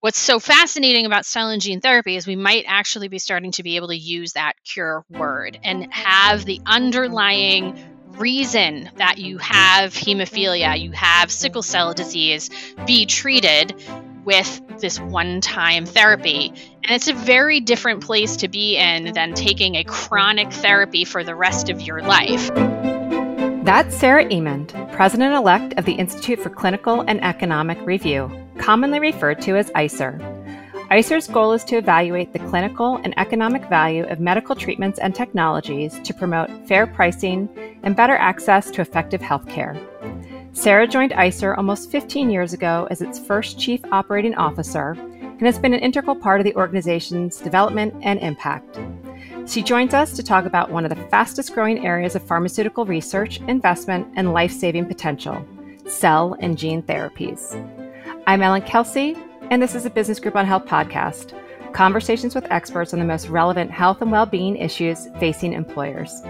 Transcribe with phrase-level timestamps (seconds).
[0.00, 3.64] What's so fascinating about cell and gene therapy is we might actually be starting to
[3.64, 7.76] be able to use that cure word and have the underlying
[8.10, 12.48] reason that you have hemophilia, you have sickle cell disease,
[12.86, 13.74] be treated
[14.24, 16.52] with this one time therapy.
[16.84, 21.24] And it's a very different place to be in than taking a chronic therapy for
[21.24, 22.48] the rest of your life.
[23.64, 29.40] That's Sarah Emond, President elect of the Institute for Clinical and Economic Review, commonly referred
[29.42, 30.18] to as ICER.
[30.90, 36.00] ICER's goal is to evaluate the clinical and economic value of medical treatments and technologies
[36.00, 37.48] to promote fair pricing
[37.82, 39.78] and better access to effective healthcare.
[40.52, 45.58] Sarah joined ICER almost 15 years ago as its first chief operating officer and has
[45.58, 48.78] been an integral part of the organization's development and impact.
[49.46, 53.40] She joins us to talk about one of the fastest growing areas of pharmaceutical research,
[53.42, 55.44] investment, and life saving potential
[55.86, 57.54] cell and gene therapies.
[58.28, 59.16] I'm Ellen Kelsey,
[59.50, 61.32] and this is a Business Group on Health podcast
[61.72, 66.20] conversations with experts on the most relevant health and well being issues facing employers.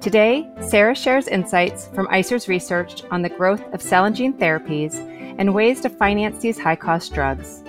[0.00, 4.94] Today, Sarah shares insights from ICER's research on the growth of cell and gene therapies
[5.38, 7.62] and ways to finance these high cost drugs.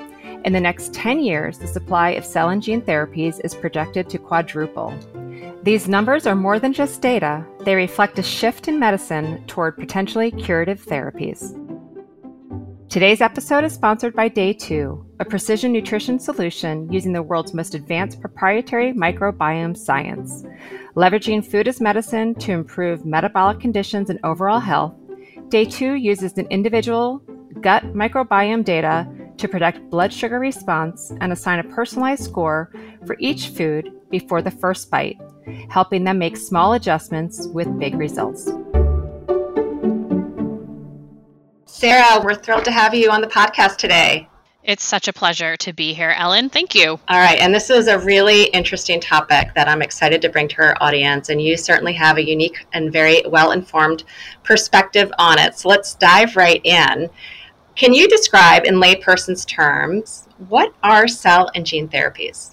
[0.46, 4.18] In the next 10 years, the supply of cell and gene therapies is projected to
[4.18, 4.98] quadruple.
[5.62, 10.32] These numbers are more than just data, they reflect a shift in medicine toward potentially
[10.32, 11.60] curative therapies.
[12.94, 18.22] Today's episode is sponsored by DayTwo, a precision nutrition solution using the world's most advanced
[18.22, 20.44] proprietary microbiome science.
[20.96, 24.94] Leveraging food as medicine to improve metabolic conditions and overall health,
[25.50, 27.18] DayTwo uses an individual
[27.62, 29.08] gut microbiome data
[29.38, 32.72] to predict blood sugar response and assign a personalized score
[33.08, 35.18] for each food before the first bite,
[35.68, 38.52] helping them make small adjustments with big results.
[41.84, 44.30] Sarah, we're thrilled to have you on the podcast today.
[44.64, 46.48] It's such a pleasure to be here, Ellen.
[46.48, 46.92] Thank you.
[47.10, 47.38] All right.
[47.38, 51.28] And this is a really interesting topic that I'm excited to bring to our audience.
[51.28, 54.06] And you certainly have a unique and very well informed
[54.44, 55.60] perspective on it.
[55.60, 57.10] So let's dive right in.
[57.76, 62.53] Can you describe in layperson's terms what are cell and gene therapies?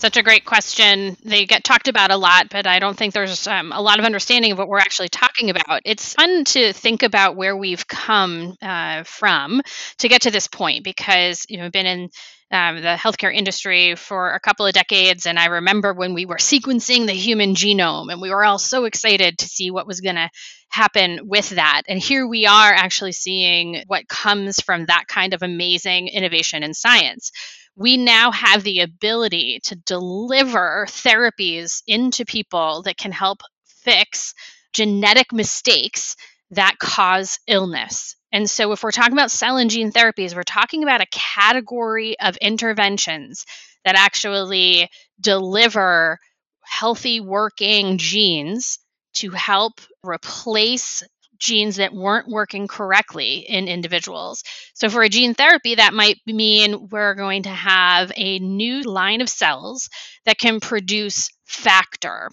[0.00, 1.14] Such a great question.
[1.26, 4.06] They get talked about a lot, but I don't think there's um, a lot of
[4.06, 5.82] understanding of what we're actually talking about.
[5.84, 9.60] It's fun to think about where we've come uh, from
[9.98, 12.10] to get to this point because you know I've been in
[12.50, 16.36] um, the healthcare industry for a couple of decades, and I remember when we were
[16.36, 20.16] sequencing the human genome, and we were all so excited to see what was going
[20.16, 20.30] to
[20.70, 21.82] happen with that.
[21.88, 26.72] And here we are actually seeing what comes from that kind of amazing innovation in
[26.72, 27.32] science.
[27.76, 34.34] We now have the ability to deliver therapies into people that can help fix
[34.72, 36.16] genetic mistakes
[36.50, 38.16] that cause illness.
[38.32, 42.18] And so, if we're talking about cell and gene therapies, we're talking about a category
[42.20, 43.46] of interventions
[43.84, 44.88] that actually
[45.20, 46.18] deliver
[46.62, 48.78] healthy working genes
[49.14, 51.02] to help replace
[51.40, 54.44] genes that weren't working correctly in individuals.
[54.74, 59.20] So, for a gene therapy, that might mean we're going to have a new line
[59.20, 59.88] of cells
[60.26, 62.30] that can produce factor.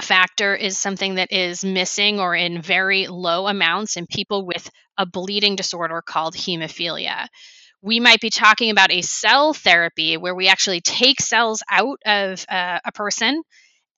[0.00, 4.68] Factor is something that is missing or in very low amounts in people with
[4.98, 7.28] a bleeding disorder called hemophilia.
[7.82, 12.44] We might be talking about a cell therapy where we actually take cells out of
[12.48, 13.42] uh, a person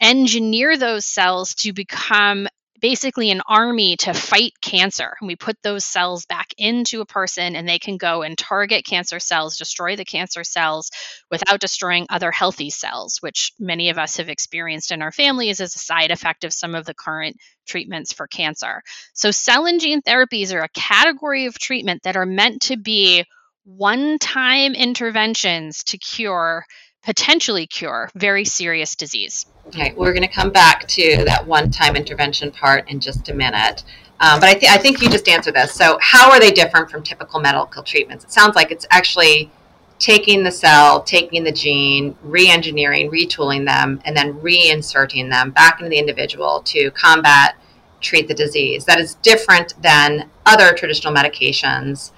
[0.01, 2.47] engineer those cells to become
[2.81, 5.17] basically an army to fight cancer.
[5.21, 8.85] And we put those cells back into a person and they can go and target
[8.85, 10.91] cancer cells, destroy the cancer cells
[11.31, 15.75] without destroying other healthy cells, which many of us have experienced in our families as
[15.75, 18.83] a side effect of some of the current treatments for cancer.
[19.13, 23.25] So, cell and gene therapies are a category of treatment that are meant to be
[23.65, 26.65] one time interventions to cure,
[27.05, 29.47] potentially cure, very serious disease.
[29.69, 33.85] Okay, we're going to come back to that one-time intervention part in just a minute.
[34.21, 35.73] Um, but I, th- I think you just answered this.
[35.73, 38.25] So, how are they different from typical medical treatments?
[38.25, 39.51] It sounds like it's actually
[39.99, 45.91] taking the cell, taking the gene, re-engineering, retooling them, and then reinserting them back into
[45.91, 47.57] the individual to combat,
[48.01, 48.85] treat the disease.
[48.85, 52.13] That is different than other traditional medications.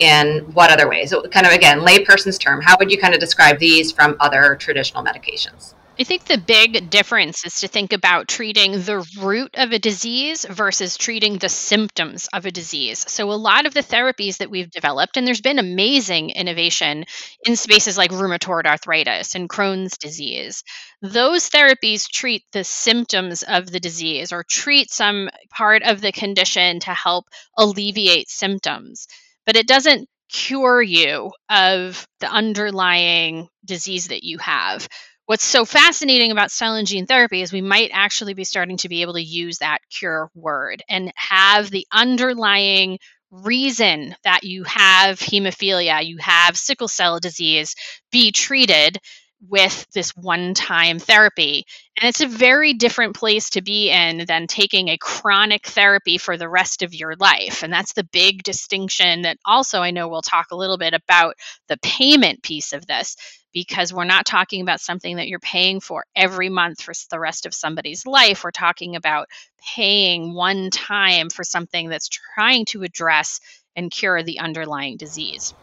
[0.00, 1.10] In what other ways?
[1.10, 4.56] So, kind of again, layperson's term, how would you kind of describe these from other
[4.56, 5.74] traditional medications?
[5.96, 10.44] I think the big difference is to think about treating the root of a disease
[10.50, 13.04] versus treating the symptoms of a disease.
[13.08, 17.04] So, a lot of the therapies that we've developed, and there's been amazing innovation
[17.46, 20.64] in spaces like rheumatoid arthritis and Crohn's disease,
[21.00, 26.80] those therapies treat the symptoms of the disease or treat some part of the condition
[26.80, 27.26] to help
[27.56, 29.06] alleviate symptoms.
[29.46, 34.88] But it doesn't cure you of the underlying disease that you have.
[35.26, 38.88] What's so fascinating about cell and gene therapy is we might actually be starting to
[38.88, 42.98] be able to use that cure word and have the underlying
[43.30, 47.74] reason that you have hemophilia, you have sickle cell disease,
[48.12, 48.98] be treated
[49.48, 51.66] with this one time therapy.
[52.00, 56.36] And it's a very different place to be in than taking a chronic therapy for
[56.36, 57.62] the rest of your life.
[57.62, 61.36] And that's the big distinction that also I know we'll talk a little bit about
[61.68, 63.16] the payment piece of this
[63.52, 67.46] because we're not talking about something that you're paying for every month for the rest
[67.46, 68.42] of somebody's life.
[68.42, 69.28] We're talking about
[69.74, 73.40] paying one time for something that's trying to address
[73.76, 75.54] and cure the underlying disease.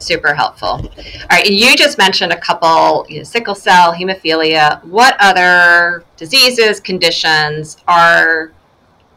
[0.00, 0.68] Super helpful.
[0.68, 0.82] All
[1.30, 4.82] right, and you just mentioned a couple you know, sickle cell, hemophilia.
[4.84, 8.52] What other diseases, conditions are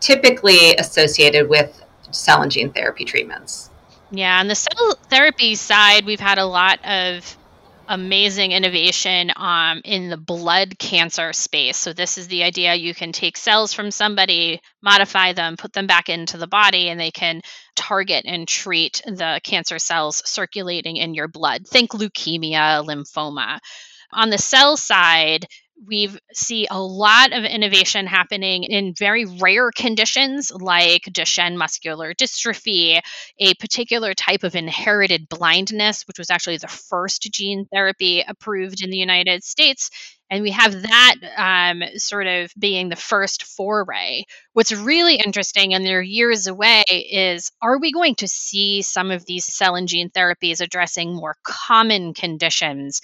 [0.01, 3.69] typically associated with cell and gene therapy treatments?
[4.11, 7.37] Yeah, on the cell therapy side, we've had a lot of
[7.87, 11.77] amazing innovation um, in the blood cancer space.
[11.77, 15.87] So, this is the idea you can take cells from somebody, modify them, put them
[15.87, 17.41] back into the body, and they can
[17.75, 21.67] target and treat the cancer cells circulating in your blood.
[21.67, 23.59] Think leukemia, lymphoma.
[24.11, 25.45] On the cell side,
[25.87, 33.01] we see a lot of innovation happening in very rare conditions like Duchenne muscular dystrophy,
[33.39, 38.89] a particular type of inherited blindness, which was actually the first gene therapy approved in
[38.89, 39.89] the United States.
[40.29, 44.23] And we have that um, sort of being the first foray.
[44.53, 49.25] What's really interesting, and they're years away, is are we going to see some of
[49.25, 53.01] these cell and gene therapies addressing more common conditions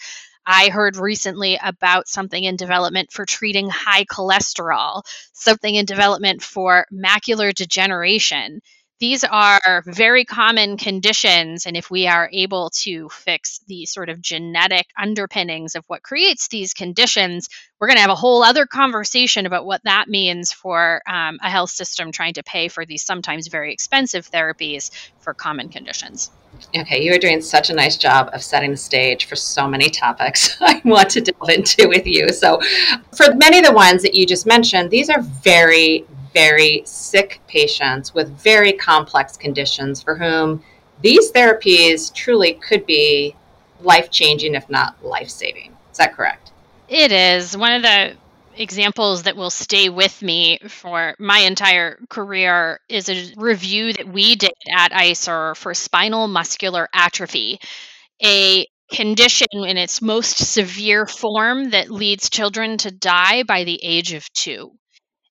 [0.51, 6.87] I heard recently about something in development for treating high cholesterol, something in development for
[6.91, 8.61] macular degeneration.
[8.99, 14.23] These are very common conditions, and if we are able to fix the sort of
[14.23, 17.47] genetic underpinnings of what creates these conditions,
[17.79, 21.49] we're going to have a whole other conversation about what that means for um, a
[21.51, 26.31] health system trying to pay for these sometimes very expensive therapies for common conditions.
[26.75, 29.89] Okay, you are doing such a nice job of setting the stage for so many
[29.89, 32.29] topics I want to delve into with you.
[32.29, 32.59] So,
[33.15, 38.13] for many of the ones that you just mentioned, these are very, very sick patients
[38.13, 40.63] with very complex conditions for whom
[41.01, 43.35] these therapies truly could be
[43.81, 45.75] life changing, if not life saving.
[45.91, 46.51] Is that correct?
[46.87, 47.55] It is.
[47.55, 48.15] One of the
[48.59, 54.35] examples that will stay with me for my entire career is a review that we
[54.35, 57.59] did at ICER for spinal muscular atrophy,
[58.23, 64.13] a condition in its most severe form that leads children to die by the age
[64.13, 64.71] of two.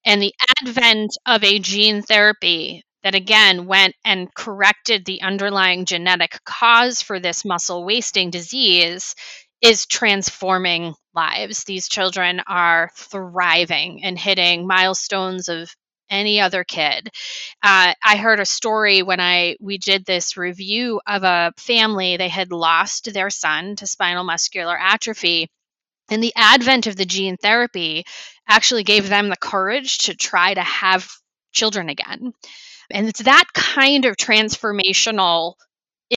[0.07, 6.39] And the advent of a gene therapy that again went and corrected the underlying genetic
[6.45, 9.15] cause for this muscle wasting disease
[9.63, 11.65] is transforming lives.
[11.65, 15.71] These children are thriving and hitting milestones of
[16.11, 17.09] any other kid.
[17.63, 22.17] Uh, I heard a story when I we did this review of a family.
[22.17, 25.49] They had lost their son to spinal muscular atrophy.
[26.11, 28.05] And the advent of the gene therapy
[28.49, 31.07] actually gave them the courage to try to have
[31.53, 32.33] children again.
[32.91, 35.55] And it's that kind of transformational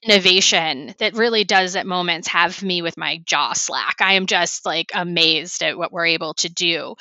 [0.04, 3.98] innovation that really does at moments have me with my jaw slack.
[4.00, 6.95] I am just like amazed at what we're able to do.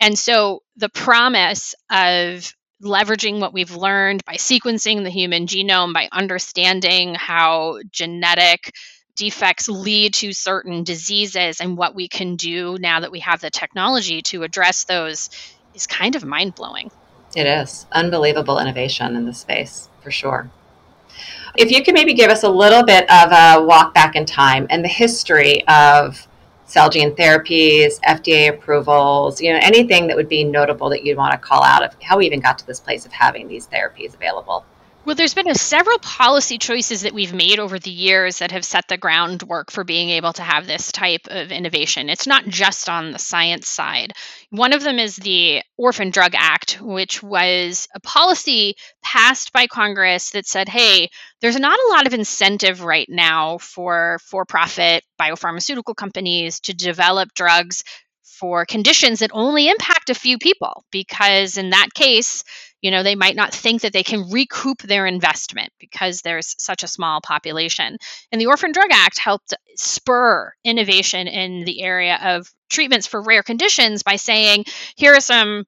[0.00, 6.08] And so the promise of leveraging what we've learned by sequencing the human genome, by
[6.12, 8.72] understanding how genetic
[9.16, 13.50] defects lead to certain diseases and what we can do now that we have the
[13.50, 15.30] technology to address those
[15.74, 16.90] is kind of mind blowing.
[17.34, 20.50] It is unbelievable innovation in this space for sure.
[21.56, 24.66] If you could maybe give us a little bit of a walk back in time
[24.70, 26.26] and the history of
[26.66, 31.32] cell gene therapies, FDA approvals, you know, anything that would be notable that you'd want
[31.32, 34.14] to call out of how we even got to this place of having these therapies
[34.14, 34.64] available.
[35.06, 38.64] Well, there's been a, several policy choices that we've made over the years that have
[38.64, 42.08] set the groundwork for being able to have this type of innovation.
[42.08, 44.14] It's not just on the science side.
[44.50, 50.30] One of them is the Orphan Drug Act, which was a policy passed by Congress
[50.32, 51.08] that said, hey,
[51.40, 57.32] there's not a lot of incentive right now for for profit biopharmaceutical companies to develop
[57.32, 57.84] drugs
[58.24, 62.42] for conditions that only impact a few people because in that case
[62.86, 66.84] you know they might not think that they can recoup their investment because there's such
[66.84, 67.98] a small population.
[68.30, 73.42] And the orphan drug act helped spur innovation in the area of treatments for rare
[73.42, 75.64] conditions by saying here are some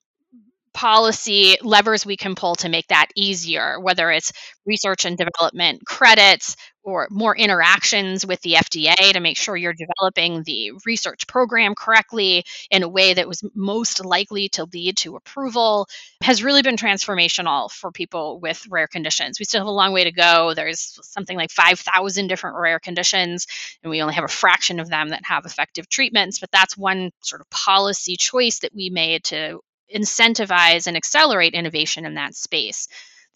[0.73, 4.33] policy levers we can pull to make that easier whether it's
[4.65, 6.55] research and development credits
[6.89, 12.45] or more interactions with the FDA to make sure you're developing the research program correctly
[12.71, 15.87] in a way that was most likely to lead to approval
[16.23, 19.39] has really been transformational for people with rare conditions.
[19.39, 20.55] We still have a long way to go.
[20.55, 23.47] There's something like 5,000 different rare conditions,
[23.83, 26.39] and we only have a fraction of them that have effective treatments.
[26.39, 29.61] But that's one sort of policy choice that we made to
[29.95, 32.89] incentivize and accelerate innovation in that space.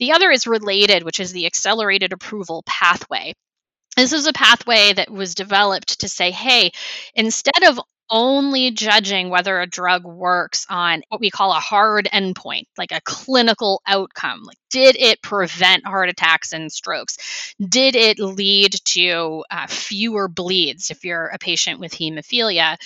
[0.02, 3.34] The other is related, which is the accelerated approval pathway.
[3.96, 6.72] This is a pathway that was developed to say, hey,
[7.14, 7.78] instead of
[8.10, 13.00] only judging whether a drug works on what we call a hard endpoint, like a
[13.04, 14.42] clinical outcome.
[14.42, 17.54] Like, did it prevent heart attacks and strokes?
[17.60, 22.76] Did it lead to uh, fewer bleeds if you're a patient with hemophilia?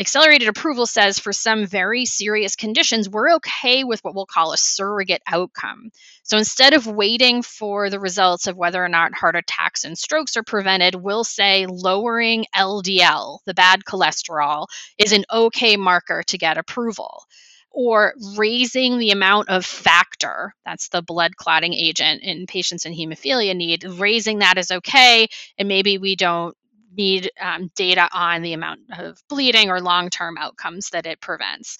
[0.00, 4.56] Accelerated approval says for some very serious conditions, we're okay with what we'll call a
[4.56, 5.90] surrogate outcome.
[6.22, 10.36] So instead of waiting for the results of whether or not heart attacks and strokes
[10.36, 16.58] are prevented, we'll say lowering LDL, the bad cholesterol, is an okay marker to get
[16.58, 17.24] approval
[17.70, 23.54] or raising the amount of factor that's the blood clotting agent in patients in hemophilia
[23.54, 25.28] need raising that is okay
[25.58, 26.56] and maybe we don't
[26.98, 31.78] need um, data on the amount of bleeding or long term outcomes that it prevents.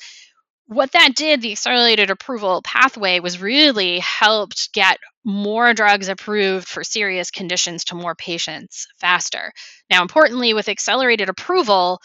[0.66, 6.84] What that did, the accelerated approval pathway, was really helped get more drugs approved for
[6.84, 9.52] serious conditions to more patients faster.
[9.90, 12.00] Now, importantly, with accelerated approval,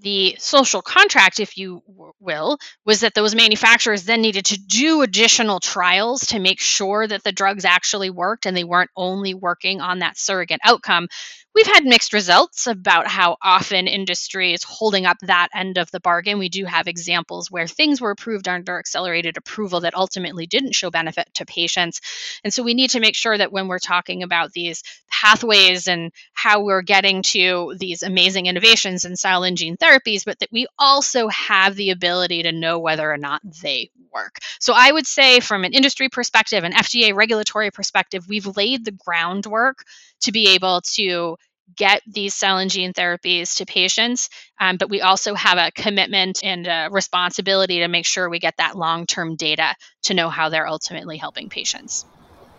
[0.00, 1.82] the social contract, if you
[2.20, 7.22] will, was that those manufacturers then needed to do additional trials to make sure that
[7.22, 11.08] the drugs actually worked and they weren't only working on that surrogate outcome.
[11.52, 15.98] We've had mixed results about how often industry is holding up that end of the
[15.98, 16.38] bargain.
[16.38, 20.90] We do have examples where things were approved under accelerated approval that ultimately didn't show
[20.90, 22.00] benefit to patients.
[22.44, 26.12] And so we need to make sure that when we're talking about these pathways and
[26.32, 30.68] how we're getting to these amazing innovations in cell and gene therapies, but that we
[30.78, 34.38] also have the ability to know whether or not they work.
[34.60, 38.92] So I would say, from an industry perspective, an FDA regulatory perspective, we've laid the
[38.92, 39.84] groundwork
[40.22, 41.36] to be able to
[41.76, 44.28] get these cell and gene therapies to patients.
[44.60, 48.56] Um, but we also have a commitment and a responsibility to make sure we get
[48.58, 52.06] that long term data to know how they're ultimately helping patients.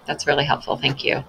[0.05, 0.77] That's really helpful.
[0.77, 1.23] Thank you.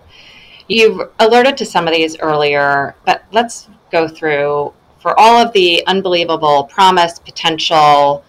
[0.68, 4.72] You've alerted to some of these earlier, but let's go through
[5.02, 8.24] for all of the unbelievable promise, potential,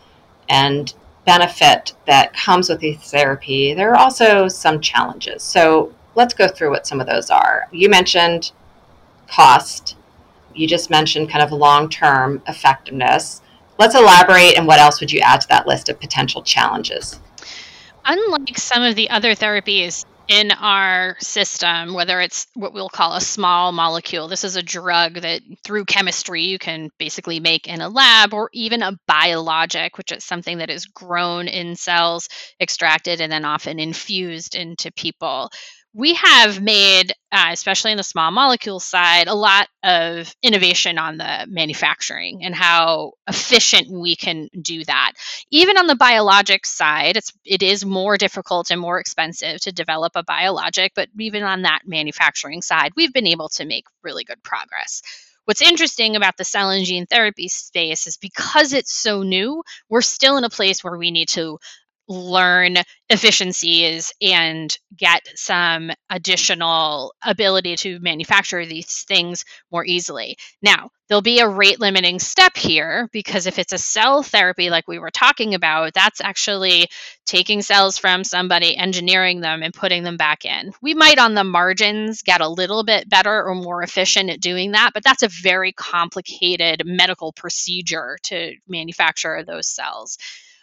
[0.49, 0.93] and
[1.23, 5.43] benefit that comes with these therapy, there are also some challenges.
[5.43, 7.67] So let's go through what some of those are.
[7.71, 8.51] You mentioned
[9.27, 9.95] cost.
[10.53, 13.41] You just mentioned kind of long term effectiveness.
[13.79, 17.19] Let's elaborate and what else would you add to that list of potential challenges?
[18.05, 23.21] Unlike some of the other therapies in our system, whether it's what we'll call a
[23.21, 27.89] small molecule, this is a drug that through chemistry you can basically make in a
[27.89, 32.29] lab, or even a biologic, which is something that is grown in cells,
[32.61, 35.49] extracted, and then often infused into people
[35.95, 41.17] we have made, uh, especially in the small molecule side, a lot of innovation on
[41.17, 45.11] the manufacturing and how efficient we can do that.
[45.51, 50.13] Even on the biologic side, it's it is more difficult and more expensive to develop
[50.15, 54.41] a biologic, but even on that manufacturing side, we've been able to make really good
[54.43, 55.03] progress.
[55.45, 60.01] What's interesting about the cell and gene therapy space is because it's so new, we're
[60.01, 61.59] still in a place where we need to
[62.07, 62.77] learn
[63.09, 70.37] efficiencies and get some additional ability to manufacture these things more easily.
[70.61, 74.87] Now, there'll be a rate limiting step here because if it's a cell therapy like
[74.87, 76.87] we were talking about, that's actually
[77.25, 80.71] taking cells from somebody, engineering them, and putting them back in.
[80.81, 84.71] We might on the margins get a little bit better or more efficient at doing
[84.71, 90.17] that, but that's a very complicated medical procedure to manufacture those cells.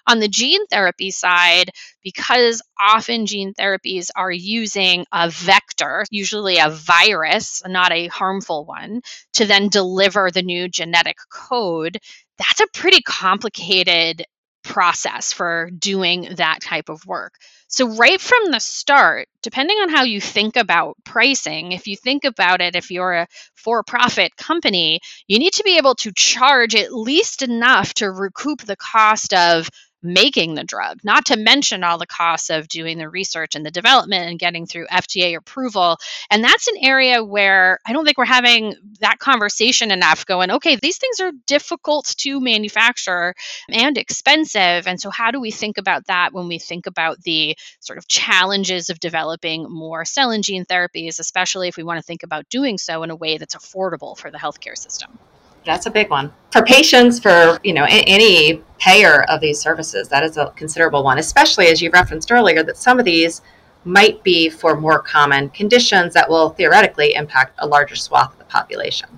[0.07, 1.71] On the gene therapy side,
[2.02, 9.02] because often gene therapies are using a vector, usually a virus, not a harmful one,
[9.35, 11.99] to then deliver the new genetic code,
[12.38, 14.25] that's a pretty complicated
[14.62, 17.35] process for doing that type of work.
[17.69, 22.25] So, right from the start, depending on how you think about pricing, if you think
[22.25, 26.75] about it, if you're a for profit company, you need to be able to charge
[26.75, 29.69] at least enough to recoup the cost of
[30.02, 33.71] making the drug, not to mention all the costs of doing the research and the
[33.71, 35.99] development and getting through FDA approval.
[36.30, 40.76] And that's an area where I don't think we're having that conversation enough going, okay,
[40.76, 43.35] these things are difficult to manufacture
[43.69, 44.87] and expensive.
[44.87, 48.09] And so, how do we think about that when we think about the sort of
[48.09, 52.49] challenges of developing more cell and gene therapies, especially if we want to think about
[52.49, 55.19] doing so in a way that's affordable for the healthcare system?
[55.64, 57.19] That's a big one for patients.
[57.19, 61.19] For you know any payer of these services, that is a considerable one.
[61.19, 63.43] Especially as you referenced earlier, that some of these
[63.85, 68.45] might be for more common conditions that will theoretically impact a larger swath of the
[68.45, 69.09] population.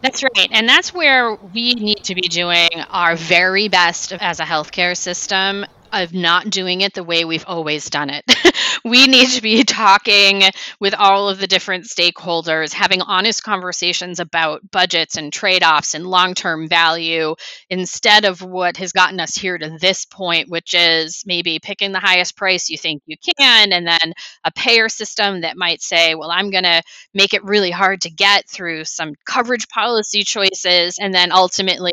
[0.00, 0.48] That's right.
[0.50, 5.64] And that's where we need to be doing our very best as a healthcare system
[5.92, 8.24] of not doing it the way we've always done it.
[8.84, 10.42] we need to be talking
[10.80, 16.06] with all of the different stakeholders, having honest conversations about budgets and trade offs and
[16.06, 17.34] long term value
[17.70, 22.00] instead of what has gotten us here to this point, which is maybe picking the
[22.00, 24.12] highest price you think you can, and then
[24.44, 26.82] a payer system that might say, well, I'm going to
[27.14, 31.92] make it really hard to get through some coverage policy choices, and then ultimately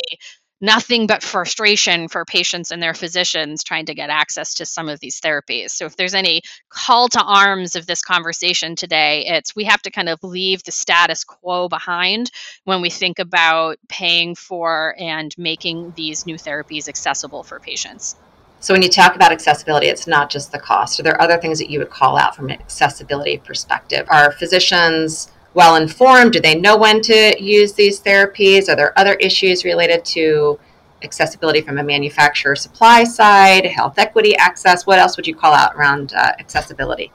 [0.61, 4.99] nothing but frustration for patients and their physicians trying to get access to some of
[4.99, 5.71] these therapies.
[5.71, 9.91] So, if there's any call to arms of this conversation today, it's we have to
[9.91, 12.31] kind of leave the status quo behind
[12.65, 18.15] when we think about paying for and making these new therapies accessible for patients.
[18.61, 20.99] So, when you talk about accessibility, it's not just the cost.
[20.99, 24.05] Are there other things that you would call out from an accessibility perspective?
[24.09, 26.33] Are physicians well informed?
[26.33, 28.69] Do they know when to use these therapies?
[28.69, 30.59] Are there other issues related to
[31.03, 34.85] accessibility from a manufacturer supply side, health equity access?
[34.85, 37.11] What else would you call out around uh, accessibility?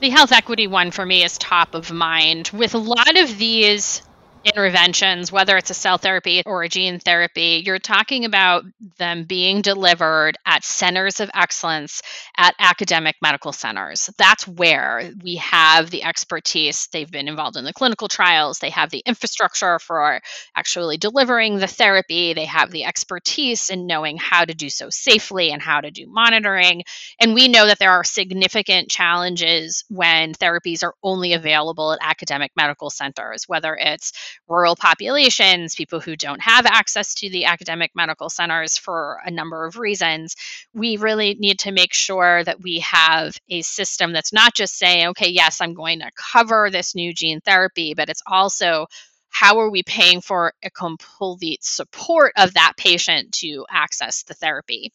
[0.00, 2.50] The health equity one for me is top of mind.
[2.52, 4.02] With a lot of these
[4.44, 8.64] interventions, whether it's a cell therapy or a gene therapy, you're talking about
[8.98, 12.02] them being delivered at centers of excellence
[12.36, 14.10] at academic medical centers.
[14.18, 16.88] That's where we have the expertise.
[16.92, 20.20] They've been involved in the clinical trials, they have the infrastructure for
[20.56, 25.50] actually delivering the therapy, they have the expertise in knowing how to do so safely
[25.50, 26.82] and how to do monitoring.
[27.20, 32.52] And we know that there are significant challenges when therapies are only available at academic
[32.56, 34.12] medical centers, whether it's
[34.48, 39.66] rural populations, people who don't have access to the academic medical centers for a number
[39.66, 40.36] of reasons,
[40.72, 45.08] we really need to make sure that we have a system that's not just saying,
[45.08, 48.86] okay, yes, I'm going to cover this new gene therapy, but it's also
[49.30, 54.92] how are we paying for a complete support of that patient to access the therapy?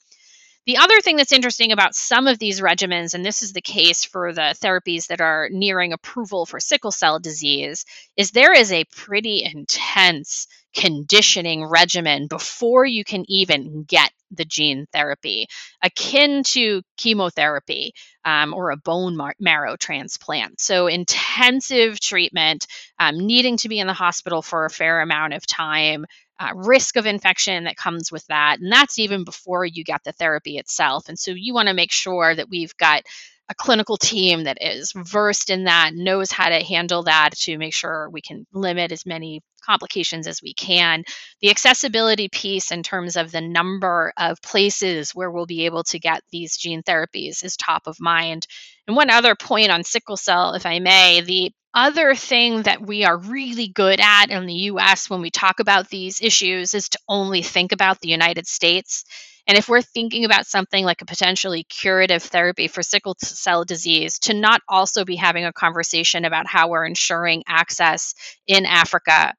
[0.65, 4.05] The other thing that's interesting about some of these regimens, and this is the case
[4.05, 7.83] for the therapies that are nearing approval for sickle cell disease,
[8.15, 14.87] is there is a pretty intense conditioning regimen before you can even get the gene
[14.91, 15.47] therapy,
[15.83, 17.93] akin to chemotherapy
[18.25, 20.59] um, or a bone mar- marrow transplant.
[20.59, 22.65] So, intensive treatment,
[22.99, 26.05] um, needing to be in the hospital for a fair amount of time,
[26.39, 28.59] uh, risk of infection that comes with that.
[28.59, 31.09] And that's even before you get the therapy itself.
[31.09, 33.03] And so you want to make sure that we've got
[33.49, 37.73] a clinical team that is versed in that, knows how to handle that to make
[37.73, 41.03] sure we can limit as many complications as we can.
[41.41, 45.99] The accessibility piece, in terms of the number of places where we'll be able to
[45.99, 48.47] get these gene therapies, is top of mind.
[48.87, 53.03] And one other point on sickle cell, if I may, the other thing that we
[53.03, 56.99] are really good at in the US when we talk about these issues is to
[57.07, 59.05] only think about the United States.
[59.47, 64.19] And if we're thinking about something like a potentially curative therapy for sickle cell disease,
[64.19, 68.13] to not also be having a conversation about how we're ensuring access
[68.47, 69.33] in Africa,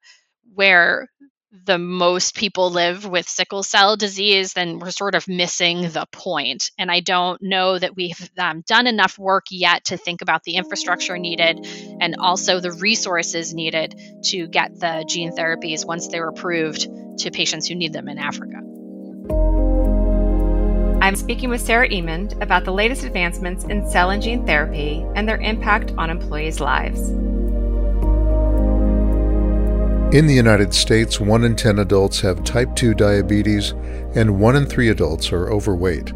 [0.53, 1.07] where
[1.63, 6.71] the most people live with sickle cell disease, then we're sort of missing the point.
[6.77, 10.55] And I don't know that we've um, done enough work yet to think about the
[10.55, 11.65] infrastructure needed
[11.99, 16.87] and also the resources needed to get the gene therapies once they're approved
[17.19, 18.61] to patients who need them in Africa.
[21.01, 25.29] I'm speaking with Sarah Emond about the latest advancements in cell and gene therapy and
[25.29, 27.11] their impact on employees' lives.
[30.11, 33.71] In the United States, 1 in 10 adults have type 2 diabetes
[34.13, 36.13] and 1 in 3 adults are overweight.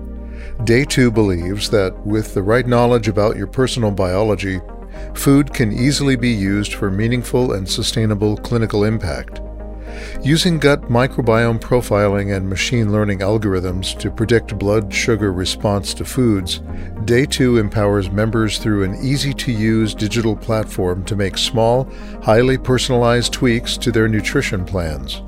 [0.60, 4.62] DayTwo believes that with the right knowledge about your personal biology,
[5.15, 9.41] food can easily be used for meaningful and sustainable clinical impact.
[10.22, 16.60] Using gut microbiome profiling and machine learning algorithms to predict blood sugar response to foods,
[17.06, 21.90] DayTwo empowers members through an easy to use digital platform to make small,
[22.22, 25.22] highly personalized tweaks to their nutrition plans.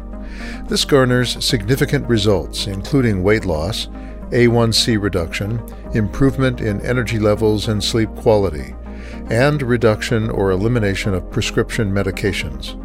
[0.68, 3.88] This garners significant results, including weight loss,
[4.32, 5.62] A1C reduction,
[5.94, 8.76] improvement in energy levels and sleep quality,
[9.30, 12.81] and reduction or elimination of prescription medications.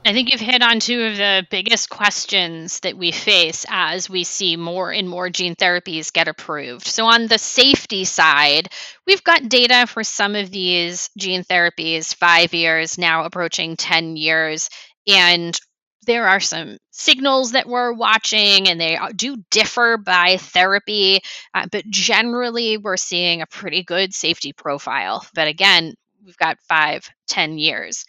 [0.07, 4.23] I think you've hit on two of the biggest questions that we face as we
[4.23, 6.87] see more and more gene therapies get approved.
[6.87, 8.69] So, on the safety side,
[9.05, 14.71] we've got data for some of these gene therapies, five years, now approaching 10 years.
[15.09, 15.59] And
[16.07, 21.19] there are some signals that we're watching, and they do differ by therapy.
[21.53, 25.27] Uh, but generally, we're seeing a pretty good safety profile.
[25.35, 28.05] But again, we've got five, ten years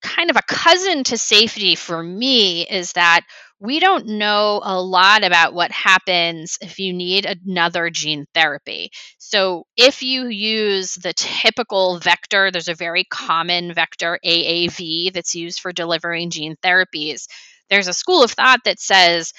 [0.00, 3.22] kind of a cousin to safety for me is that
[3.58, 8.90] we don't know a lot about what happens if you need another gene therapy.
[9.18, 15.60] So, if you use the typical vector, there's a very common vector, AAV, that's used
[15.60, 17.26] for delivering gene therapies.
[17.68, 19.32] There's a school of thought that says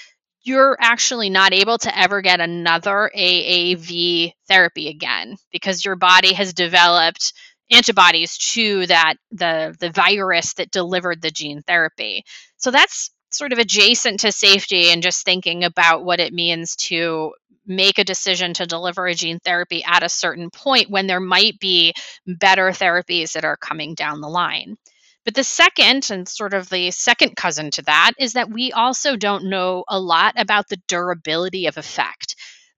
[0.44, 6.52] you're actually not able to ever get another AAV therapy again because your body has
[6.52, 7.32] developed
[7.70, 12.24] antibodies to that the the virus that delivered the gene therapy.
[12.56, 17.32] So that's sort of adjacent to safety and just thinking about what it means to
[17.64, 21.58] make a decision to deliver a gene therapy at a certain point when there might
[21.58, 21.94] be
[22.26, 24.76] better therapies that are coming down the line.
[25.24, 29.16] But the second, and sort of the second cousin to that, is that we also
[29.16, 32.34] don't know a lot about the durability of effect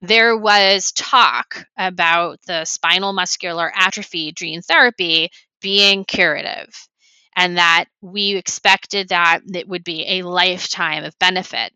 [0.09, 6.69] there was talk about the spinal muscular atrophy gene therapy being curative
[7.37, 11.73] and that we expected that it would be a lifetime of benefit.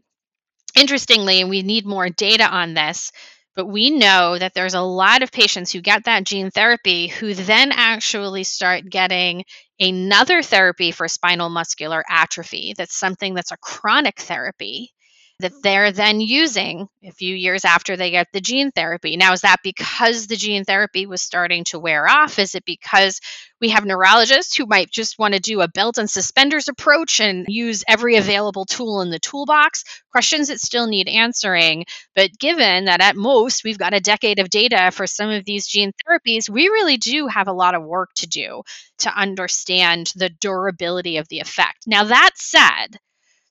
[0.77, 3.11] Interestingly, and we need more data on this,
[3.57, 7.35] but we know that there's a lot of patients who get that gene therapy who
[7.35, 9.45] then actually start getting
[9.81, 12.75] another therapy for spinal muscular atrophy.
[12.77, 14.93] That's something that's a chronic therapy
[15.41, 19.17] that they're then using a few years after they get the gene therapy.
[19.17, 22.39] Now, is that because the gene therapy was starting to wear off?
[22.41, 23.21] Is it because
[23.61, 27.47] we have neurologists who might just want to do a belt and suspenders approach and
[27.49, 29.85] use every available tool in the toolbox?
[30.11, 31.85] Questions that still need answering.
[32.17, 35.69] But given that at most we've got a decade of data for some of these
[35.69, 38.63] gene therapies, we really do have a lot of work to do
[38.99, 41.85] to understand the durability of the effect.
[41.87, 42.99] Now, that said,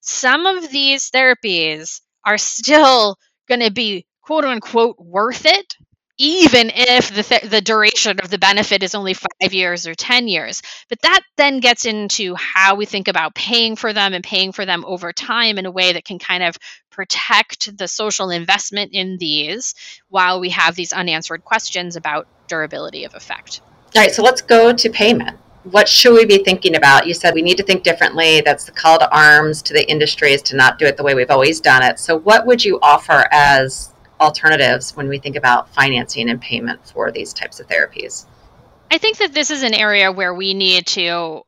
[0.07, 3.17] some of these therapies are still
[3.47, 5.75] going to be quote unquote worth it
[6.19, 10.27] even if the, th- the duration of the benefit is only five years or 10
[10.27, 10.63] years.
[10.89, 14.65] But that then gets into how we think about paying for them and paying for
[14.65, 16.57] them over time in a way that can kind of
[16.89, 19.75] protect the social investment in these
[20.09, 23.61] while we have these unanswered questions about durability of effect.
[23.95, 25.37] All right, so let's go to payment
[25.71, 27.07] what should we be thinking about?
[27.07, 28.41] You said we need to think differently.
[28.41, 31.13] That's the call to arms to the industry is to not do it the way
[31.13, 31.99] we've always done it.
[31.99, 37.11] So, what would you offer as alternatives when we think about financing and payment for
[37.11, 38.25] these types of therapies?
[38.89, 41.43] I think that this is an area where we need to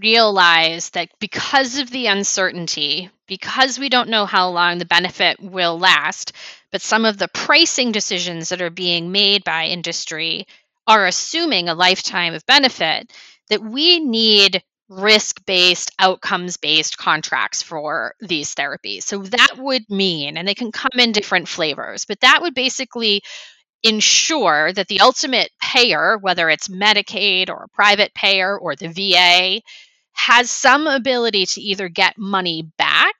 [0.00, 5.78] realize that because of the uncertainty, because we don't know how long the benefit will
[5.78, 6.32] last,
[6.70, 10.46] but some of the pricing decisions that are being made by industry
[10.86, 13.12] are assuming a lifetime of benefit,
[13.50, 19.02] that we need risk based, outcomes based contracts for these therapies.
[19.02, 23.22] So that would mean, and they can come in different flavors, but that would basically
[23.82, 29.60] ensure that the ultimate payer, whether it's Medicaid or a private payer or the VA,
[30.12, 33.14] has some ability to either get money back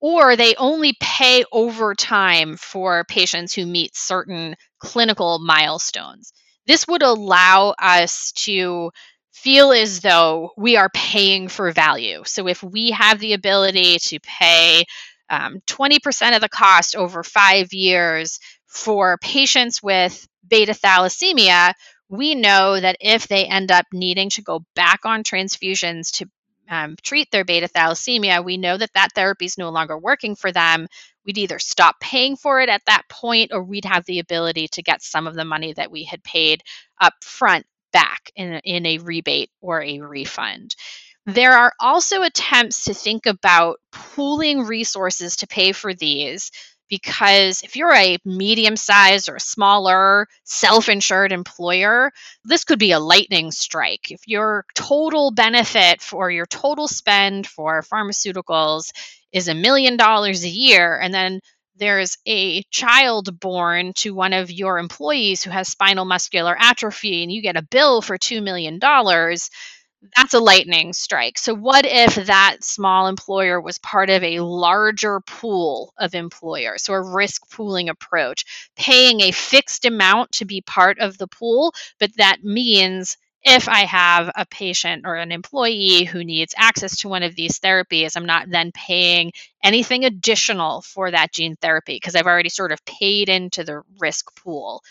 [0.00, 6.32] or they only pay over time for patients who meet certain clinical milestones.
[6.66, 8.90] This would allow us to
[9.42, 12.22] feel as though we are paying for value.
[12.26, 14.84] So if we have the ability to pay
[15.30, 21.72] um, 20% of the cost over five years for patients with beta thalassemia,
[22.08, 26.26] we know that if they end up needing to go back on transfusions to
[26.68, 30.50] um, treat their beta thalassemia, we know that that therapy is no longer working for
[30.50, 30.88] them.
[31.24, 34.82] We'd either stop paying for it at that point or we'd have the ability to
[34.82, 36.62] get some of the money that we had paid
[37.00, 40.74] up front back in, in a rebate or a refund.
[41.26, 46.50] There are also attempts to think about pooling resources to pay for these
[46.88, 52.12] because if you're a medium sized or smaller self insured employer,
[52.44, 54.10] this could be a lightning strike.
[54.10, 58.90] If your total benefit for your total spend for pharmaceuticals
[59.32, 61.40] is a million dollars a year, and then
[61.78, 67.32] there's a child born to one of your employees who has spinal muscular atrophy, and
[67.32, 68.78] you get a bill for $2 million
[70.16, 71.38] that's a lightning strike.
[71.38, 76.84] So, what if that small employer was part of a larger pool of employers?
[76.84, 78.44] So, a risk pooling approach,
[78.76, 83.16] paying a fixed amount to be part of the pool, but that means
[83.50, 87.58] if I have a patient or an employee who needs access to one of these
[87.58, 89.32] therapies, I'm not then paying
[89.64, 94.36] anything additional for that gene therapy because I've already sort of paid into the risk
[94.36, 94.82] pool.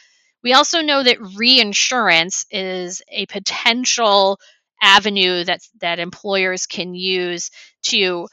[0.44, 4.40] We also know that reinsurance is a potential
[4.82, 7.52] avenue that that employers can use
[7.84, 8.28] to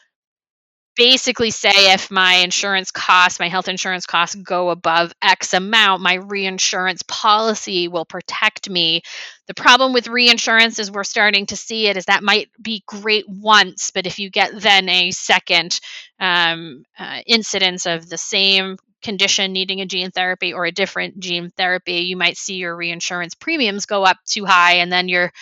[0.96, 6.14] basically say if my insurance costs, my health insurance costs go above X amount, my
[6.14, 9.02] reinsurance policy will protect me.
[9.46, 13.28] The problem with reinsurance is we're starting to see it is that might be great
[13.28, 15.80] once, but if you get then a second
[16.20, 21.50] um, uh, incidence of the same condition needing a gene therapy or a different gene
[21.56, 25.32] therapy, you might see your reinsurance premiums go up too high, and then you're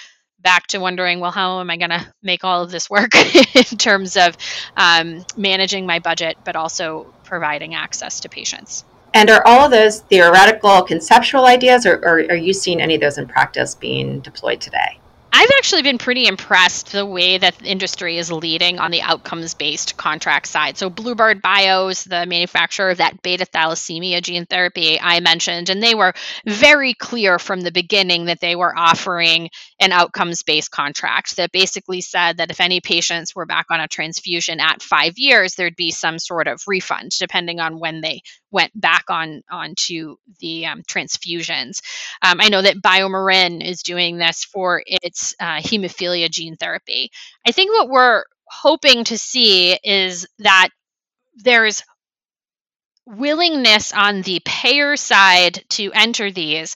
[0.43, 3.15] back to wondering, well, how am I going to make all of this work
[3.55, 4.37] in terms of
[4.77, 8.85] um, managing my budget, but also providing access to patients?
[9.15, 13.01] And are all of those theoretical, conceptual ideas, or, or are you seeing any of
[13.01, 14.99] those in practice being deployed today?
[15.35, 19.55] I've actually been pretty impressed the way that the industry is leading on the outcomes
[19.55, 20.77] based contract side.
[20.77, 25.95] So, Bluebird Bios, the manufacturer of that beta thalassemia gene therapy I mentioned, and they
[25.95, 26.13] were
[26.47, 29.49] very clear from the beginning that they were offering
[29.81, 33.89] an outcomes based contract that basically said that if any patients were back on a
[33.89, 38.21] transfusion at five years, there'd be some sort of refund depending on when they
[38.53, 41.81] went back on onto the um, transfusions.
[42.23, 47.11] Um, I know that BioMarin is doing this for its uh, hemophilia gene therapy.
[47.47, 50.69] I think what we're hoping to see is that
[51.37, 51.83] there's
[53.07, 56.75] willingness on the payer side to enter these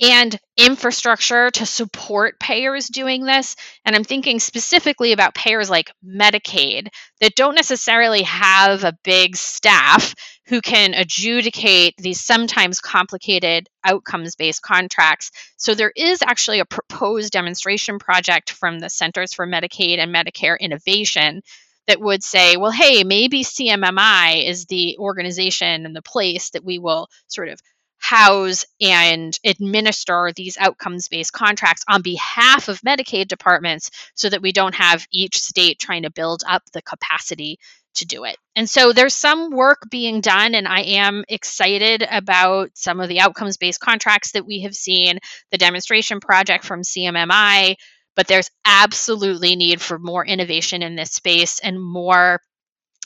[0.00, 3.56] and infrastructure to support payers doing this.
[3.84, 6.88] And I'm thinking specifically about payers like Medicaid
[7.20, 10.14] that don't necessarily have a big staff
[10.46, 15.30] who can adjudicate these sometimes complicated outcomes based contracts.
[15.56, 20.58] So there is actually a proposed demonstration project from the Centers for Medicaid and Medicare
[20.58, 21.42] Innovation
[21.86, 26.78] that would say, well, hey, maybe CMMI is the organization and the place that we
[26.78, 27.60] will sort of
[27.98, 34.52] house and administer these outcomes based contracts on behalf of Medicaid departments so that we
[34.52, 37.58] don't have each state trying to build up the capacity
[37.96, 38.36] to do it.
[38.54, 43.20] And so there's some work being done, and I am excited about some of the
[43.20, 45.18] outcomes based contracts that we have seen,
[45.50, 47.76] the demonstration project from CMMI.
[48.14, 52.40] But there's absolutely need for more innovation in this space and more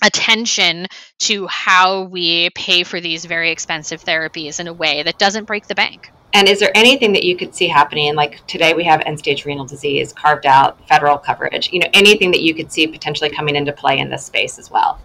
[0.03, 0.87] attention
[1.21, 5.67] to how we pay for these very expensive therapies in a way that doesn't break
[5.67, 6.11] the bank.
[6.33, 8.15] And is there anything that you could see happening?
[8.15, 11.73] Like today, we have end stage renal disease carved out federal coverage.
[11.73, 14.71] You know, anything that you could see potentially coming into play in this space as
[14.71, 15.01] well?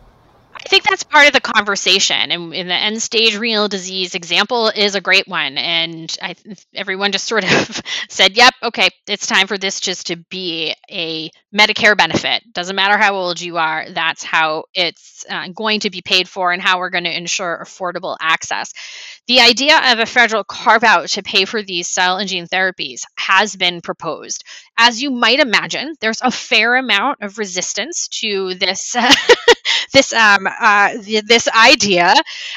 [0.66, 2.32] I think that's part of the conversation.
[2.32, 5.60] And in the end stage renal disease example is a great one.
[5.60, 6.36] And I,
[6.74, 11.30] everyone just sort of said, yep, okay, it's time for this just to be a
[11.56, 12.42] Medicare benefit.
[12.52, 16.52] Doesn't matter how old you are, that's how it's uh, going to be paid for
[16.52, 18.74] and how we're going to ensure affordable access.
[19.28, 23.02] The idea of a federal carve out to pay for these cell and gene therapies
[23.20, 24.44] has been proposed.
[24.80, 28.96] As you might imagine, there's a fair amount of resistance to this.
[29.96, 30.90] this um, uh,
[31.26, 32.14] this idea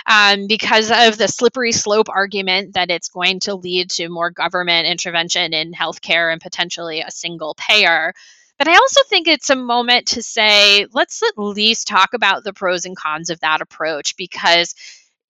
[0.07, 4.87] um, because of the slippery slope argument that it's going to lead to more government
[4.88, 8.12] intervention in healthcare and potentially a single payer.
[8.59, 12.53] But I also think it's a moment to say, let's at least talk about the
[12.53, 14.74] pros and cons of that approach because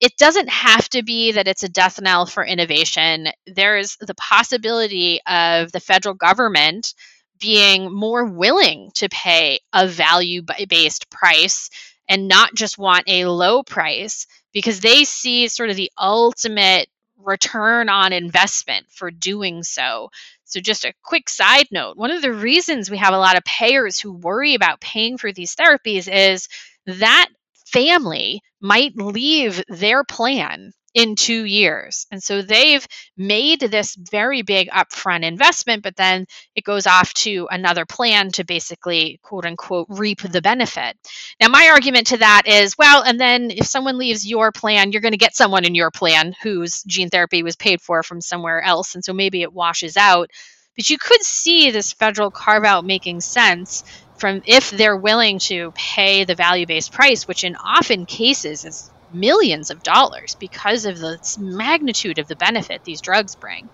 [0.00, 3.28] it doesn't have to be that it's a death knell for innovation.
[3.46, 6.94] There's the possibility of the federal government
[7.38, 11.68] being more willing to pay a value based price
[12.08, 17.88] and not just want a low price because they see sort of the ultimate return
[17.88, 20.10] on investment for doing so.
[20.44, 23.44] So, just a quick side note one of the reasons we have a lot of
[23.44, 26.48] payers who worry about paying for these therapies is
[26.86, 27.28] that
[27.66, 32.08] family might leave their plan in two years.
[32.10, 32.84] And so they've
[33.16, 38.44] made this very big upfront investment, but then it goes off to another plan to
[38.44, 40.96] basically, quote unquote, reap the benefit.
[41.40, 45.00] Now, my argument to that is well, and then if someone leaves your plan, you're
[45.00, 48.60] going to get someone in your plan whose gene therapy was paid for from somewhere
[48.60, 48.96] else.
[48.96, 50.30] And so maybe it washes out.
[50.74, 53.84] But you could see this federal carve out making sense
[54.16, 58.90] from if they're willing to pay the value based price, which in often cases is
[59.12, 63.68] millions of dollars because of the magnitude of the benefit these drugs bring.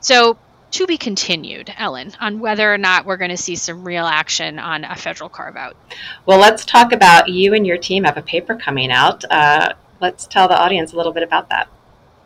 [0.00, 0.38] So,
[0.72, 4.58] to be continued, Ellen, on whether or not we're going to see some real action
[4.58, 5.76] on a federal carve out.
[6.26, 9.24] Well, let's talk about you and your team have a paper coming out.
[9.30, 11.68] Uh, let's tell the audience a little bit about that.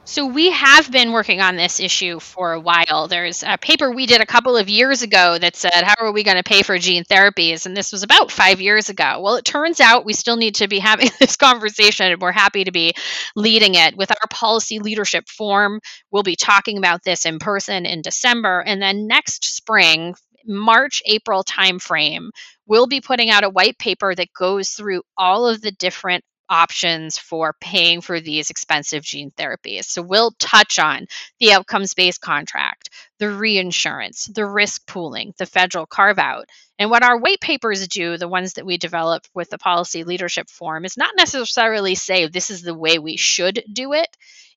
[0.04, 3.06] So we have been working on this issue for a while.
[3.06, 6.24] There's a paper we did a couple of years ago that said, How are we
[6.24, 7.66] going to pay for gene therapies?
[7.66, 9.20] And this was about five years ago.
[9.20, 12.64] Well, it turns out we still need to be having this conversation, and we're happy
[12.64, 12.94] to be
[13.36, 13.96] leading it.
[13.96, 15.78] With our policy leadership forum,
[16.10, 18.60] we'll be talking about this in person in December.
[18.60, 22.30] And then next spring, March, April timeframe,
[22.66, 27.16] we'll be putting out a white paper that goes through all of the different options
[27.16, 29.84] for paying for these expensive gene therapies.
[29.84, 31.06] So we'll touch on
[31.40, 36.44] the outcomes based contract, the reinsurance, the risk pooling, the federal carve out.
[36.78, 40.50] And what our white papers do, the ones that we develop with the policy leadership
[40.50, 44.08] forum, is not necessarily say this is the way we should do it.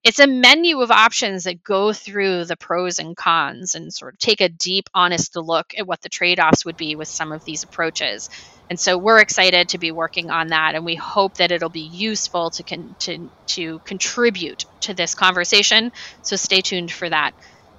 [0.06, 4.20] It's a menu of options that go through the pros and cons and sort of
[4.20, 7.44] take a deep, honest look at what the trade offs would be with some of
[7.44, 8.30] these approaches.
[8.70, 11.82] And so we're excited to be working on that, and we hope that it'll be
[11.82, 15.92] useful to con- to to contribute to this conversation.
[16.22, 17.34] So stay tuned for that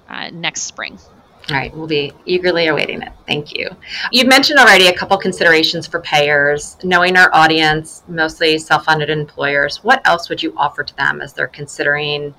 [0.07, 0.99] uh, next spring.
[1.49, 3.13] All right, we'll be eagerly awaiting it.
[3.25, 3.69] Thank you.
[4.11, 9.81] You've mentioned already a couple considerations for payers, knowing our audience, mostly self funded employers.
[9.81, 12.35] What else would you offer to them as they're considering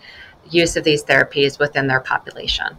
[0.50, 2.76] use of these therapies within their population?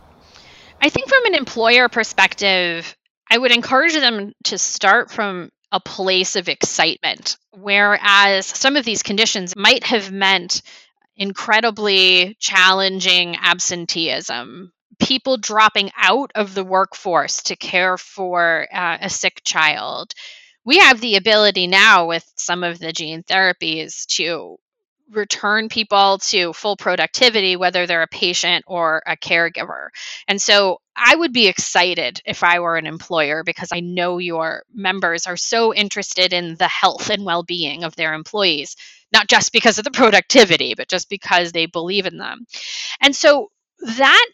[0.81, 2.95] I think from an employer perspective,
[3.29, 9.03] I would encourage them to start from a place of excitement, whereas some of these
[9.03, 10.61] conditions might have meant
[11.15, 19.41] incredibly challenging absenteeism, people dropping out of the workforce to care for uh, a sick
[19.43, 20.13] child.
[20.65, 24.57] We have the ability now with some of the gene therapies to
[25.11, 29.87] return people to full productivity, whether they're a patient or a caregiver.
[30.27, 34.63] And so I would be excited if I were an employer because I know your
[34.73, 38.75] members are so interested in the health and well being of their employees,
[39.11, 42.45] not just because of the productivity, but just because they believe in them.
[43.01, 43.49] And so
[43.97, 44.27] that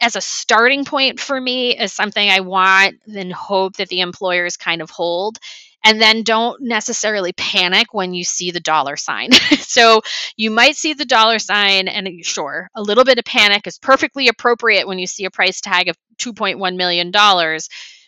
[0.00, 4.56] as a starting point for me is something I want and hope that the employers
[4.56, 5.38] kind of hold
[5.84, 9.32] and then don't necessarily panic when you see the dollar sign.
[9.58, 10.02] so
[10.36, 14.28] you might see the dollar sign, and sure, a little bit of panic is perfectly
[14.28, 17.10] appropriate when you see a price tag of $2.1 million.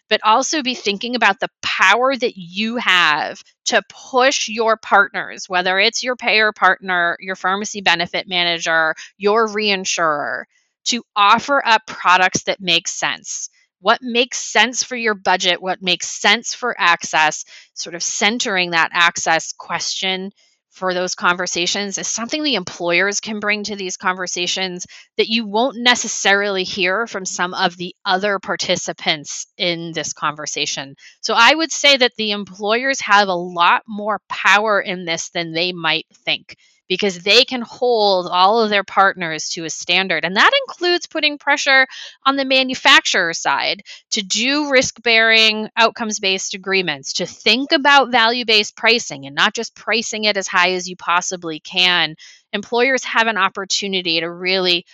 [0.09, 5.79] But also be thinking about the power that you have to push your partners, whether
[5.79, 10.45] it's your payer partner, your pharmacy benefit manager, your reinsurer,
[10.85, 13.49] to offer up products that make sense
[13.83, 18.91] what makes sense for your budget, what makes sense for access, sort of centering that
[18.93, 20.31] access question
[20.71, 24.87] for those conversations is something the employers can bring to these conversations
[25.19, 30.95] that you won't necessarily hear from some of the other participants in this conversation.
[31.21, 35.53] So I would say that the employers have a lot more power in this than
[35.53, 36.57] they might think
[36.93, 40.27] because they can hold all of their partners to a standard.
[40.27, 41.87] And that includes putting pressure
[42.27, 48.45] on the manufacturer side to do risk bearing, outcomes based agreements, to think about value
[48.45, 52.15] based pricing and not just pricing it as high as you possibly can.
[52.53, 54.85] Employers have an opportunity to really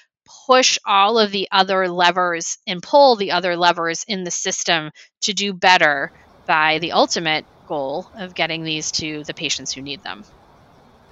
[0.46, 5.32] push all of the other levers and pull the other levers in the system to
[5.32, 6.12] do better
[6.46, 10.22] by the ultimate goal of getting these to the patients who need them.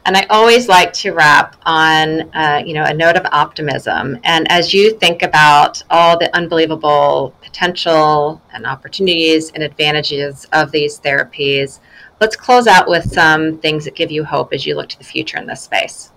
[0.06, 4.20] And I always like to wrap on, uh, you know, a note of optimism.
[4.22, 11.00] And as you think about all the unbelievable potential and opportunities and advantages of these
[11.00, 11.80] therapies,
[12.20, 15.04] let's close out with some things that give you hope as you look to the
[15.04, 16.12] future in this space.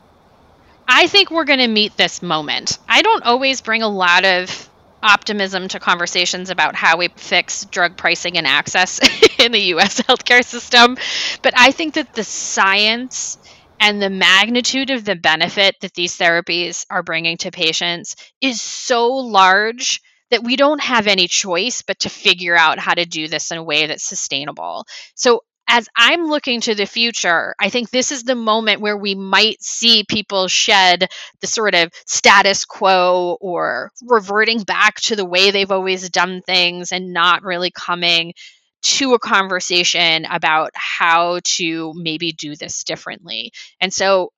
[0.88, 2.78] I think we're going to meet this moment.
[2.88, 4.70] I don't always bring a lot of
[5.01, 8.99] optimism to conversations about how we fix drug pricing and access
[9.39, 10.95] in the US healthcare system.
[11.41, 13.39] But I think that the science
[13.80, 19.07] and the magnitude of the benefit that these therapies are bringing to patients is so
[19.07, 20.01] large
[20.32, 23.57] that we don't have any choice but to figure out how to do this in
[23.57, 24.86] a way that's sustainable.
[25.15, 29.13] So as I'm looking to the future, I think this is the moment where we
[29.13, 31.07] might see people shed
[31.41, 36.91] the sort of status quo or reverting back to the way they've always done things
[36.91, 38.34] and not really coming
[38.82, 43.51] to a conversation about how to maybe do this differently.
[43.82, 44.32] And so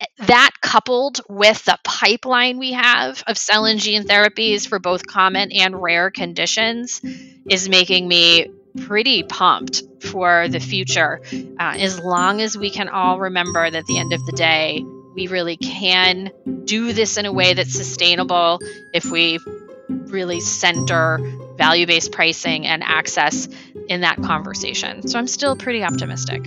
[0.00, 5.06] eh, that coupled with the pipeline we have of cell and gene therapies for both
[5.06, 7.00] common and rare conditions
[7.48, 11.20] is making me pretty pumped for the future.
[11.58, 14.84] Uh, as long as we can all remember that at the end of the day,
[15.14, 16.30] we really can
[16.64, 18.60] do this in a way that's sustainable
[18.92, 19.38] if we
[19.88, 21.18] really center
[21.56, 23.48] value based pricing and access
[23.88, 25.06] in that conversation.
[25.06, 26.46] So I'm still pretty optimistic.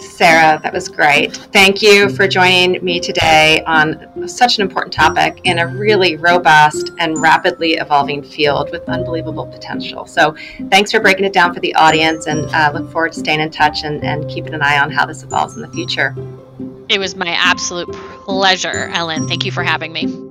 [0.00, 1.36] Sarah, that was great.
[1.36, 6.90] Thank you for joining me today on such an important topic in a really robust
[6.98, 10.06] and rapidly evolving field with unbelievable potential.
[10.06, 10.34] So,
[10.70, 13.50] thanks for breaking it down for the audience and uh, look forward to staying in
[13.50, 16.14] touch and, and keeping an eye on how this evolves in the future.
[16.88, 19.28] It was my absolute pleasure, Ellen.
[19.28, 20.25] Thank you for having me.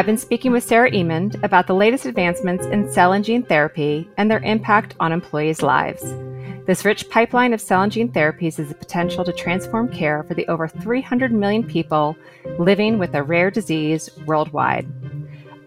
[0.00, 4.08] I've been speaking with Sarah Emond about the latest advancements in cell and gene therapy
[4.16, 6.02] and their impact on employees' lives.
[6.64, 10.32] This rich pipeline of cell and gene therapies has the potential to transform care for
[10.32, 12.16] the over 300 million people
[12.58, 14.90] living with a rare disease worldwide.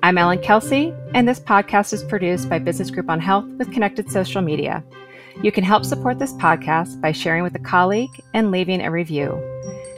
[0.02, 4.10] I'm Ellen Kelsey, and this podcast is produced by Business Group on Health with Connected
[4.10, 4.84] Social Media.
[5.44, 9.40] You can help support this podcast by sharing with a colleague and leaving a review.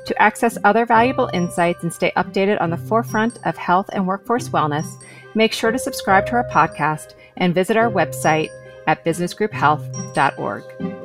[0.05, 4.49] To access other valuable insights and stay updated on the forefront of health and workforce
[4.49, 4.85] wellness,
[5.33, 8.49] make sure to subscribe to our podcast and visit our website
[8.87, 11.04] at businessgrouphealth.org.